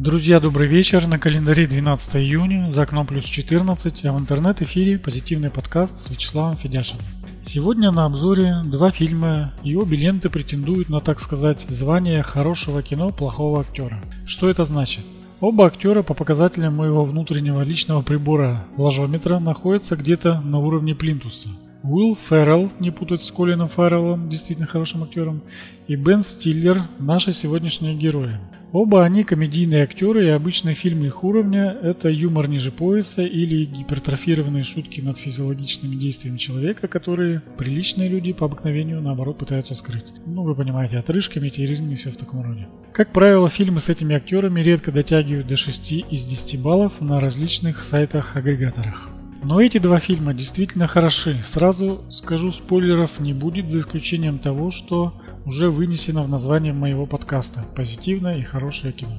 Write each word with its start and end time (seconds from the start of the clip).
Друзья, 0.00 0.40
добрый 0.40 0.66
вечер. 0.66 1.06
На 1.06 1.18
календаре 1.18 1.66
12 1.66 2.16
июня, 2.16 2.70
за 2.70 2.84
окном 2.84 3.06
плюс 3.06 3.26
14, 3.26 4.06
а 4.06 4.12
в 4.12 4.18
интернет-эфире 4.18 4.98
позитивный 4.98 5.50
подкаст 5.50 5.98
с 5.98 6.08
Вячеславом 6.08 6.56
Федяшиным. 6.56 7.04
Сегодня 7.42 7.90
на 7.90 8.06
обзоре 8.06 8.62
два 8.64 8.92
фильма, 8.92 9.52
и 9.62 9.76
обе 9.76 9.98
ленты 9.98 10.30
претендуют 10.30 10.88
на, 10.88 11.00
так 11.00 11.20
сказать, 11.20 11.66
звание 11.68 12.22
хорошего 12.22 12.82
кино 12.82 13.10
плохого 13.10 13.60
актера. 13.60 14.00
Что 14.26 14.48
это 14.48 14.64
значит? 14.64 15.04
Оба 15.42 15.66
актера 15.66 16.02
по 16.02 16.14
показателям 16.14 16.76
моего 16.76 17.04
внутреннего 17.04 17.60
личного 17.60 18.00
прибора 18.00 18.64
ложометра 18.78 19.38
находятся 19.38 19.96
где-то 19.96 20.40
на 20.40 20.60
уровне 20.60 20.94
плинтуса. 20.94 21.50
Уилл 21.82 22.16
Феррелл, 22.16 22.72
не 22.80 22.90
путать 22.90 23.22
с 23.22 23.30
Колином 23.30 23.68
Ферреллом, 23.68 24.30
действительно 24.30 24.66
хорошим 24.66 25.02
актером, 25.02 25.42
и 25.88 25.94
Бен 25.94 26.22
Стиллер, 26.22 26.84
наши 26.98 27.34
сегодняшние 27.34 27.94
герои. 27.94 28.38
Оба 28.72 29.04
они 29.04 29.24
комедийные 29.24 29.82
актеры, 29.82 30.26
и 30.26 30.28
обычные 30.28 30.74
фильмы 30.74 31.06
их 31.06 31.24
уровня– 31.24 31.76
это 31.82 32.08
юмор 32.08 32.46
ниже 32.46 32.70
пояса 32.70 33.22
или 33.22 33.64
гипертрофированные 33.64 34.62
шутки 34.62 35.00
над 35.00 35.18
физиологичными 35.18 35.96
действиями 35.96 36.38
человека, 36.38 36.86
которые 36.86 37.42
приличные 37.58 38.08
люди 38.08 38.32
по 38.32 38.46
обыкновению 38.46 39.02
наоборот 39.02 39.38
пытаются 39.38 39.74
скрыть. 39.74 40.06
Ну, 40.24 40.44
вы 40.44 40.54
понимаете, 40.54 40.98
отрыжками, 40.98 41.48
терроризм 41.48 41.90
и 41.90 41.96
все 41.96 42.10
в 42.10 42.16
таком 42.16 42.42
роде. 42.42 42.68
Как 42.92 43.12
правило, 43.12 43.48
фильмы 43.48 43.80
с 43.80 43.88
этими 43.88 44.14
актерами 44.14 44.60
редко 44.60 44.92
дотягивают 44.92 45.48
до 45.48 45.56
6 45.56 45.92
из 45.92 46.24
10 46.26 46.62
баллов 46.62 47.00
на 47.00 47.18
различных 47.20 47.82
сайтах-агрегаторах. 47.82 49.10
Но 49.42 49.60
эти 49.60 49.78
два 49.78 49.98
фильма 49.98 50.34
действительно 50.34 50.86
хороши. 50.86 51.40
Сразу 51.42 52.02
скажу, 52.10 52.52
спойлеров 52.52 53.20
не 53.20 53.32
будет, 53.32 53.70
за 53.70 53.78
исключением 53.78 54.38
того, 54.38 54.70
что 54.70 55.14
уже 55.50 55.68
вынесено 55.68 56.22
в 56.22 56.28
название 56.28 56.72
моего 56.72 57.06
подкаста 57.06 57.64
«Позитивное 57.74 58.38
и 58.38 58.42
хорошее 58.42 58.92
кино». 58.92 59.18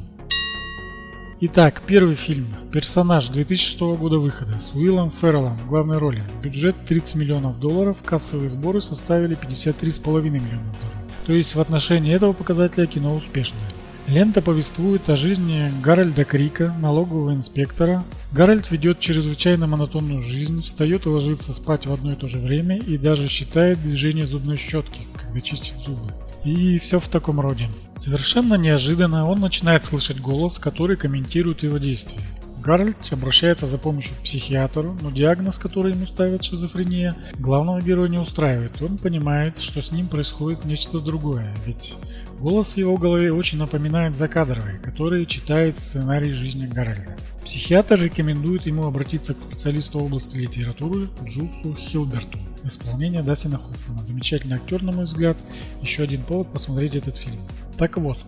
Итак, 1.41 1.81
первый 1.85 2.15
фильм. 2.15 2.47
Персонаж 2.71 3.27
2006 3.27 3.81
года 3.99 4.17
выхода 4.17 4.57
с 4.57 4.73
Уиллом 4.73 5.11
Ферреллом 5.11 5.57
в 5.57 5.67
главной 5.67 5.97
роли. 5.97 6.23
Бюджет 6.41 6.77
30 6.87 7.15
миллионов 7.15 7.59
долларов, 7.59 7.97
кассовые 8.05 8.47
сборы 8.47 8.79
составили 8.79 9.35
53,5 9.35 10.21
миллионов 10.21 10.49
долларов. 10.79 11.01
То 11.25 11.33
есть 11.33 11.53
в 11.53 11.59
отношении 11.59 12.15
этого 12.15 12.31
показателя 12.31 12.85
кино 12.85 13.13
успешное. 13.13 13.59
Лента 14.07 14.41
повествует 14.41 15.09
о 15.09 15.15
жизни 15.15 15.71
Гарольда 15.81 16.25
Крика, 16.25 16.73
налогового 16.81 17.33
инспектора. 17.33 18.03
Гарольд 18.33 18.69
ведет 18.71 18.99
чрезвычайно 18.99 19.67
монотонную 19.67 20.21
жизнь, 20.21 20.61
встает 20.61 21.05
и 21.05 21.09
ложится 21.09 21.53
спать 21.53 21.85
в 21.85 21.93
одно 21.93 22.13
и 22.13 22.15
то 22.15 22.27
же 22.27 22.39
время 22.39 22.77
и 22.77 22.97
даже 22.97 23.27
считает 23.27 23.81
движение 23.81 24.25
зубной 24.25 24.57
щетки, 24.57 25.01
когда 25.13 25.39
чистит 25.39 25.77
зубы. 25.77 26.11
И 26.43 26.79
все 26.79 26.99
в 26.99 27.07
таком 27.07 27.39
роде. 27.39 27.69
Совершенно 27.95 28.55
неожиданно 28.55 29.29
он 29.29 29.39
начинает 29.39 29.85
слышать 29.85 30.19
голос, 30.19 30.57
который 30.57 30.97
комментирует 30.97 31.63
его 31.63 31.77
действия. 31.77 32.21
Гарольд 32.61 33.11
обращается 33.11 33.65
за 33.65 33.79
помощью 33.79 34.15
к 34.15 34.19
психиатру, 34.19 34.95
но 35.01 35.09
диагноз, 35.09 35.57
который 35.57 35.93
ему 35.93 36.05
ставят 36.05 36.43
шизофрения, 36.43 37.15
главного 37.39 37.81
героя 37.81 38.07
не 38.07 38.19
устраивает. 38.19 38.79
Он 38.81 38.97
понимает, 38.99 39.59
что 39.59 39.81
с 39.81 39.91
ним 39.91 40.07
происходит 40.07 40.63
нечто 40.63 40.99
другое, 40.99 41.51
ведь 41.65 41.95
голос 42.41 42.73
в 42.73 42.77
его 42.77 42.97
голове 42.97 43.31
очень 43.31 43.59
напоминает 43.59 44.15
закадровый, 44.15 44.79
который 44.79 45.25
читает 45.25 45.79
сценарий 45.79 46.31
жизни 46.31 46.65
Гарольда. 46.65 47.15
Психиатр 47.45 48.01
рекомендует 48.01 48.65
ему 48.65 48.85
обратиться 48.85 49.33
к 49.33 49.39
специалисту 49.39 49.99
области 49.99 50.35
литературы 50.35 51.07
Джусу 51.23 51.75
Хилберту. 51.75 52.39
Исполнение 52.63 53.23
Дастина 53.23 53.57
Хоффмана. 53.57 54.03
Замечательный 54.03 54.57
актер, 54.57 54.83
на 54.83 54.91
мой 54.91 55.05
взгляд. 55.05 55.37
Еще 55.81 56.03
один 56.03 56.23
повод 56.23 56.51
посмотреть 56.51 56.95
этот 56.95 57.17
фильм. 57.17 57.39
Так 57.81 57.97
вот, 57.97 58.19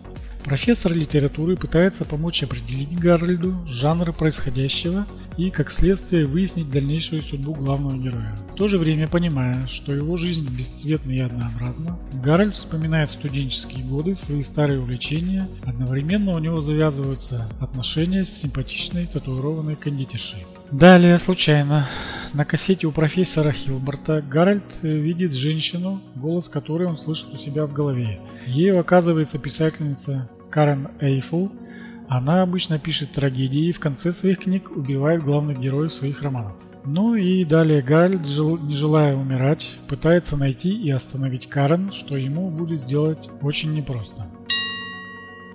Профессор 0.42 0.92
литературы 0.92 1.56
пытается 1.56 2.04
помочь 2.04 2.42
определить 2.42 2.98
Гарольду 2.98 3.56
жанр 3.66 4.12
происходящего 4.12 5.06
и, 5.38 5.48
как 5.48 5.70
следствие, 5.70 6.26
выяснить 6.26 6.70
дальнейшую 6.70 7.22
судьбу 7.22 7.54
главного 7.54 7.96
героя. 7.96 8.36
В 8.52 8.56
то 8.56 8.68
же 8.68 8.76
время 8.76 9.08
понимая, 9.08 9.66
что 9.68 9.94
его 9.94 10.18
жизнь 10.18 10.46
бесцветна 10.50 11.12
и 11.12 11.20
однообразна, 11.20 11.98
Гарольд 12.22 12.56
вспоминает 12.56 13.08
студенческие 13.08 13.84
годы, 13.84 14.16
свои 14.16 14.42
старые 14.42 14.80
увлечения, 14.80 15.48
одновременно 15.62 16.32
у 16.32 16.38
него 16.40 16.60
завязываются 16.60 17.48
отношения 17.58 18.26
с 18.26 18.36
симпатичной 18.36 19.06
татуированной 19.06 19.76
кондитершей. 19.76 20.44
Далее, 20.72 21.18
случайно, 21.18 21.88
на 22.34 22.44
кассете 22.44 22.86
у 22.88 22.92
профессора 22.92 23.52
Хилберта 23.52 24.20
Гарольд 24.20 24.82
видит 24.82 25.32
женщину, 25.32 26.00
голос 26.16 26.48
которой 26.48 26.88
он 26.88 26.96
слышит 26.96 27.32
у 27.32 27.36
себя 27.36 27.64
в 27.64 27.72
голове. 27.72 28.20
Ею 28.46 28.80
оказывается 28.80 29.38
писательница 29.38 30.28
Карен 30.50 30.88
Эйфл. 31.00 31.48
Она 32.08 32.42
обычно 32.42 32.78
пишет 32.78 33.12
трагедии 33.12 33.68
и 33.68 33.72
в 33.72 33.78
конце 33.78 34.12
своих 34.12 34.40
книг 34.40 34.70
убивает 34.76 35.22
главных 35.22 35.60
героев 35.60 35.92
своих 35.92 36.22
романов. 36.22 36.54
Ну 36.84 37.14
и 37.14 37.44
далее 37.44 37.82
Гарольд, 37.82 38.26
не 38.62 38.74
желая 38.74 39.16
умирать, 39.16 39.78
пытается 39.88 40.36
найти 40.36 40.70
и 40.70 40.90
остановить 40.90 41.48
Карен, 41.48 41.92
что 41.92 42.16
ему 42.16 42.50
будет 42.50 42.82
сделать 42.82 43.30
очень 43.40 43.72
непросто. 43.72 44.26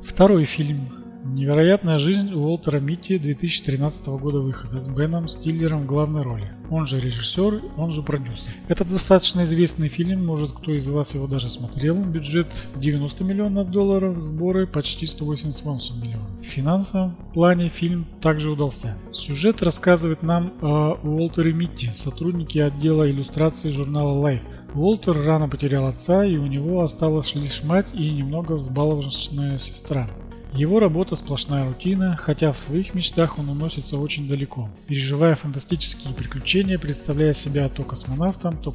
Второй 0.01 0.45
фильм 0.45 0.98
Невероятная 1.31 1.99
жизнь 1.99 2.33
Уолтера 2.33 2.79
Митти 2.79 3.19
2013 3.19 4.07
года 4.07 4.39
выхода 4.39 4.79
с 4.79 4.87
Беном 4.87 5.27
Стиллером 5.27 5.83
в 5.83 5.85
главной 5.85 6.23
роли. 6.23 6.51
Он 6.71 6.87
же 6.87 6.99
режиссер, 6.99 7.61
он 7.77 7.91
же 7.91 8.01
продюсер. 8.01 8.51
Это 8.67 8.83
достаточно 8.83 9.43
известный 9.43 9.89
фильм, 9.89 10.25
может 10.25 10.51
кто 10.51 10.73
из 10.73 10.89
вас 10.89 11.13
его 11.13 11.27
даже 11.27 11.49
смотрел. 11.49 11.95
Бюджет 11.97 12.47
90 12.75 13.23
миллионов 13.23 13.69
долларов, 13.69 14.19
сборы 14.19 14.65
почти 14.65 15.05
188 15.05 16.01
миллионов. 16.01 16.27
В 16.41 16.45
финансовом 16.45 17.15
плане 17.35 17.69
фильм 17.69 18.05
также 18.21 18.49
удался. 18.49 18.97
Сюжет 19.13 19.61
рассказывает 19.61 20.23
нам 20.23 20.53
о 20.61 20.97
Уолтере 21.03 21.53
Митти, 21.53 21.91
сотруднике 21.93 22.63
отдела 22.63 23.09
иллюстрации 23.09 23.69
журнала 23.69 24.19
Life. 24.27 24.41
Уолтер 24.73 25.15
рано 25.23 25.47
потерял 25.47 25.85
отца, 25.85 26.25
и 26.25 26.37
у 26.37 26.47
него 26.47 26.81
осталась 26.81 27.35
лишь 27.35 27.63
мать 27.63 27.87
и 27.93 28.09
немного 28.09 28.53
взбалованная 28.53 29.59
сестра. 29.59 30.07
Его 30.53 30.79
работа 30.79 31.15
сплошная 31.15 31.67
рутина, 31.67 32.17
хотя 32.17 32.51
в 32.51 32.57
своих 32.57 32.95
мечтах 32.95 33.37
он 33.37 33.49
уносится 33.49 33.97
очень 33.97 34.27
далеко, 34.27 34.67
переживая 34.87 35.35
фантастические 35.35 36.13
приключения, 36.13 36.79
представляя 36.79 37.33
себя 37.33 37.69
то 37.69 37.83
космонавтом, 37.83 38.57
то 38.57 38.73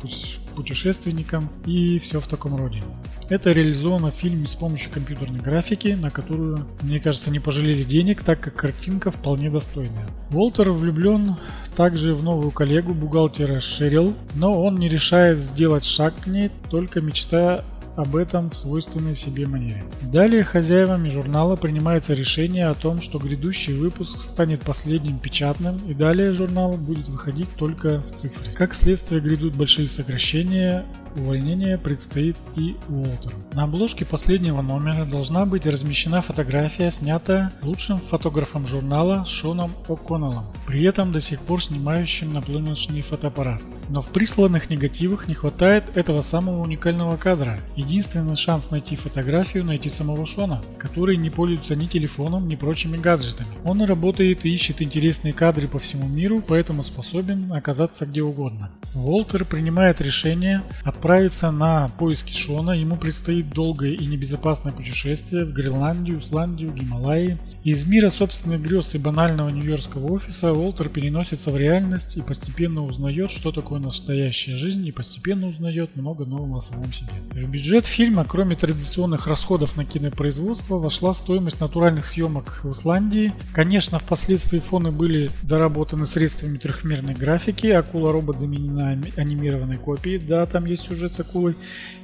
путешественником 0.55 1.51
и 1.67 1.99
все 1.99 2.21
в 2.21 2.29
таком 2.29 2.57
роде. 2.57 2.83
Это 3.29 3.51
реализовано 3.53 4.13
в 4.13 4.15
фильме 4.15 4.47
с 4.47 4.55
помощью 4.55 4.93
компьютерной 4.93 5.41
графики, 5.41 5.89
на 5.89 6.11
которую, 6.11 6.67
мне 6.83 7.01
кажется, 7.01 7.31
не 7.31 7.41
пожалели 7.41 7.83
денег, 7.83 8.23
так 8.23 8.41
как 8.41 8.55
картинка 8.55 9.11
вполне 9.11 9.51
достойная. 9.51 10.07
Уолтер 10.33 10.71
влюблен 10.71 11.37
также 11.75 12.15
в 12.15 12.23
новую 12.23 12.51
коллегу 12.51 12.95
бухгалтера 12.95 13.61
Шерил, 13.61 14.15
но 14.35 14.63
он 14.63 14.77
не 14.77 14.89
решает 14.89 15.39
сделать 15.39 15.85
шаг 15.85 16.15
к 16.23 16.27
ней, 16.27 16.51
только 16.71 17.01
мечтая 17.01 17.65
об 17.97 18.17
этом 18.17 18.51
в 18.51 18.57
свойственной 18.57 19.17
себе 19.17 19.47
манере. 19.47 19.85
Далее 20.03 20.45
хозяевами 20.45 21.09
журнала 21.09 21.57
принимается 21.57 22.15
решение 22.15 22.69
о 22.69 22.75
том, 22.75 23.01
что 23.01 23.19
грядущий 23.19 23.75
выпуск 23.75 24.21
станет 24.21 24.61
последним 24.63 25.19
печатным 25.19 25.77
и 25.89 25.95
далее 25.95 26.35
журнал 26.35 26.73
будет 26.73 27.09
выходить 27.09 27.49
только 27.57 28.01
в 28.01 28.13
цифре. 28.13 28.53
Как 28.53 28.75
следствие 28.75 29.21
грядут 29.21 29.57
большие 29.57 29.89
сокращения, 29.89 30.85
увольнение 31.17 31.79
предстоит 31.79 32.37
и 32.57 32.77
Уолтеру. 32.89 33.37
На 33.53 33.65
обложке 33.65 34.05
последнего 34.05 34.63
номера 34.63 35.05
должна 35.05 35.47
быть 35.47 35.67
размещена 35.67 36.21
фотография, 36.21 36.91
снятая 36.91 37.53
лучшим 37.63 37.99
фотографом 37.99 38.67
журнала 38.67 39.25
Шоном 39.27 39.73
О'Коннеллом, 39.89 40.47
при 40.67 40.85
этом 40.85 41.13
до 41.13 41.21
сих 41.21 41.41
пор 41.41 41.63
снимающим 41.63 42.33
на 42.33 42.41
пленочный 42.41 43.01
фотоаппарат. 43.01 43.63
Но 43.89 44.01
в 44.03 44.09
присланных 44.09 44.71
негативах 44.71 45.29
не 45.29 45.35
хватает 45.35 45.97
этого 45.97 46.23
самого 46.23 46.63
уникального 46.63 47.17
кадра. 47.17 47.59
Единственный 47.77 48.37
шанс 48.37 48.71
найти 48.71 48.97
фотографию 48.97 49.65
найти 49.65 49.91
самого 49.91 50.27
Шона, 50.27 50.63
который 50.79 51.17
не 51.17 51.31
пользуется 51.31 51.77
ни 51.77 51.87
телефоном, 51.87 52.49
ни 52.49 52.57
прочими 52.57 52.97
гаджетами. 52.97 53.49
Он 53.65 53.83
работает 53.83 54.45
и 54.45 54.53
ищет 54.53 54.83
интересные 54.83 55.33
кадры 55.33 55.69
по 55.69 55.79
всему 55.79 56.09
миру, 56.09 56.43
поэтому 56.47 56.83
способен 56.83 57.53
оказаться 57.53 58.07
где 58.07 58.23
угодно. 58.23 58.71
Уолтер 58.95 59.45
принимает 59.45 60.01
решение 60.01 60.63
отправиться 61.05 61.51
на 61.51 61.89
поиски 61.99 62.33
Шона. 62.33 62.71
Ему 62.71 62.97
предстоит 62.97 63.51
долгое 63.51 63.93
и 63.93 64.07
небезопасное 64.07 64.73
путешествие 64.73 65.45
в 65.45 65.53
Гренландию, 65.53 66.21
Исландию, 66.21 66.73
Гималаи. 66.73 67.37
Из 67.63 67.87
мира 67.87 68.09
собственных 68.09 68.63
грез 68.63 68.95
и 68.95 68.99
банального 68.99 69.51
нью-йоркского 69.51 70.13
офиса 70.13 70.55
Уолтер 70.55 70.89
переносится 70.89 71.51
в 71.51 71.59
реальность 71.59 72.17
и 72.17 72.23
постепенно 72.23 72.85
узнает, 72.85 73.31
что 73.31 73.53
такое 73.53 73.81
настоящая 73.81 74.57
жизнь 74.57 74.87
и 74.87 74.93
постепенно 74.93 75.49
узнает 75.49 75.95
много 75.95 76.25
нового 76.25 76.59
о 76.59 76.61
самом 76.63 76.91
себе. 76.95 77.13
В 77.33 77.51
бюджет 77.51 77.85
фильма, 77.85 78.25
кроме 78.25 78.57
традиционных 78.57 79.27
расходов 79.27 79.77
на 79.77 79.85
кинопроизводство, 79.85 80.79
вошла 80.79 81.13
стоимость 81.13 81.61
натуральных 81.61 82.07
съемок 82.07 82.61
в 82.65 82.71
Исландии. 82.71 83.35
Конечно, 83.53 83.99
впоследствии 83.99 84.59
фоны 84.59 84.91
были 84.91 85.31
доработаны 85.43 86.07
средствами 86.07 86.57
трехмерной 86.57 87.15
графики, 87.15 87.67
акула-робот 87.67 88.39
заменена 88.39 88.99
анимированной 89.17 89.77
копией, 89.77 90.19
да, 90.19 90.47
там 90.47 90.65
есть 90.65 90.94
сюжет 90.95 91.13
с 91.13 91.21
акулой, 91.21 91.57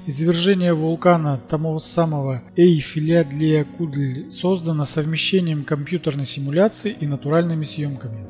извержение 0.07 0.75
вулкана 0.75 1.41
того 1.49 1.79
самого 1.79 2.43
Эйфилядлиакудль 2.57 4.29
создано 4.29 4.85
совмещением 4.85 5.65
компьютерной 5.65 6.27
симуляции 6.27 6.97
и 6.99 7.07
натуральными 7.07 7.65
съемками. 7.65 8.27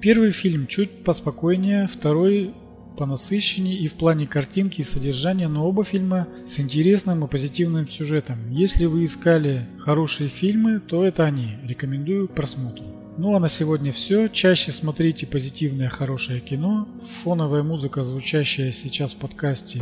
Первый 0.00 0.30
фильм 0.30 0.66
чуть 0.66 1.04
поспокойнее, 1.04 1.86
второй 1.86 2.54
понасыщеннее 2.96 3.76
и 3.76 3.88
в 3.88 3.94
плане 3.94 4.26
картинки 4.26 4.80
и 4.80 4.84
содержания, 4.84 5.48
но 5.48 5.68
оба 5.68 5.84
фильма 5.84 6.28
с 6.46 6.58
интересным 6.60 7.24
и 7.24 7.28
позитивным 7.28 7.88
сюжетом. 7.88 8.50
Если 8.50 8.86
вы 8.86 9.04
искали 9.04 9.66
хорошие 9.78 10.28
фильмы, 10.28 10.80
то 10.80 11.04
это 11.04 11.24
они. 11.24 11.56
Рекомендую 11.64 12.28
к 12.28 12.34
просмотру. 12.34 12.95
Ну 13.18 13.34
а 13.34 13.40
на 13.40 13.48
сегодня 13.48 13.92
все. 13.92 14.28
Чаще 14.28 14.72
смотрите 14.72 15.26
позитивное 15.26 15.88
хорошее 15.88 16.40
кино. 16.40 16.86
Фоновая 17.22 17.62
музыка, 17.62 18.04
звучащая 18.04 18.72
сейчас 18.72 19.14
в 19.14 19.16
подкасте 19.16 19.80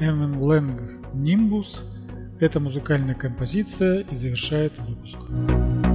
Эммон 0.00 0.42
Лэнг 0.42 1.12
Нимбус. 1.12 1.84
Эта 2.40 2.60
музыкальная 2.60 3.14
композиция 3.14 4.00
и 4.10 4.14
завершает 4.14 4.72
выпуск. 4.78 5.93